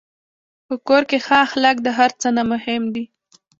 [0.67, 3.03] په کور کې ښه اخلاق د هر څه نه مهم دي.